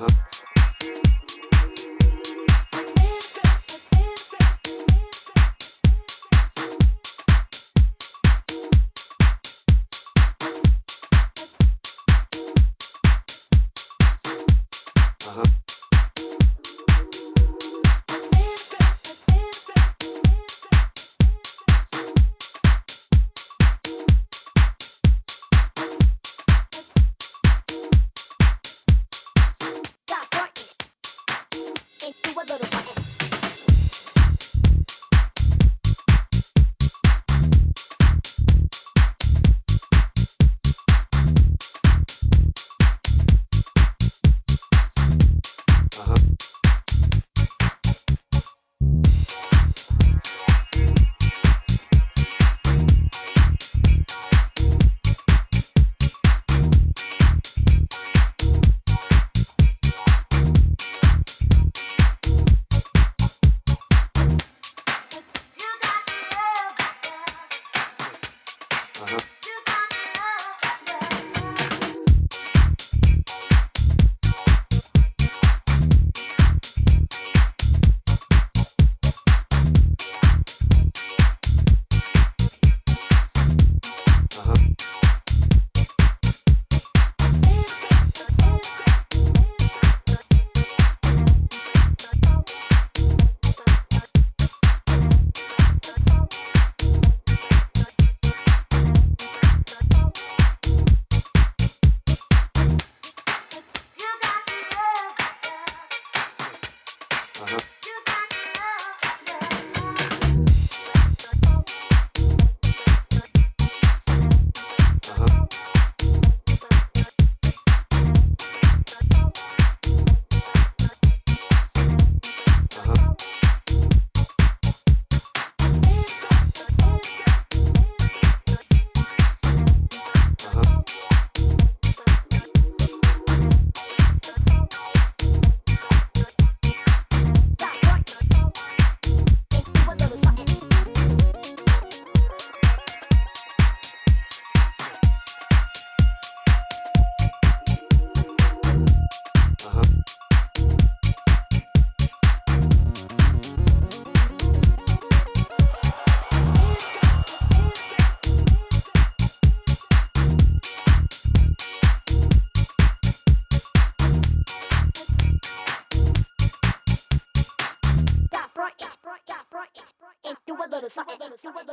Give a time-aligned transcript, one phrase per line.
[0.00, 0.27] Uh-huh.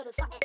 [0.05, 0.44] little something.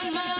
[0.00, 0.37] on my